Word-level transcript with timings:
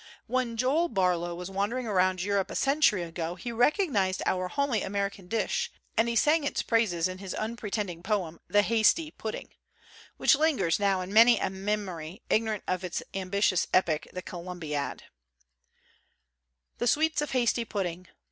When 0.25 0.57
Joel 0.57 0.89
Barlow 0.89 1.35
was 1.35 1.51
wandering 1.51 1.85
197 1.85 1.91
COSMOPOLITAN 1.91 2.23
COOKERY 2.23 2.23
around 2.23 2.23
Europe 2.23 2.49
a 2.49 2.55
century 2.55 3.03
ago 3.03 3.35
he 3.35 3.51
recognized 3.51 4.23
our 4.25 4.47
homely 4.47 4.81
American 4.81 5.27
dish; 5.27 5.71
and 5.95 6.09
he 6.09 6.15
sang 6.15 6.43
its 6.43 6.63
praises 6.63 7.07
in 7.07 7.19
his 7.19 7.35
unpretending 7.35 8.01
poem, 8.01 8.39
the 8.47 8.63
'Hasty 8.63 9.11
Pudding/ 9.11 9.49
which 10.17 10.33
lingers 10.33 10.79
now 10.79 11.01
in 11.01 11.13
many 11.13 11.37
a 11.37 11.51
memory 11.51 12.23
ignorant 12.31 12.63
of 12.67 12.81
his 12.81 13.03
ambitious 13.13 13.67
epic, 13.75 14.09
the 14.11 14.23
'Columbiad': 14.23 15.03
The 16.79 16.87
sweets 16.87 17.21
of 17.21 17.33
Hasty 17.33 17.63
Pudding. 17.63 18.07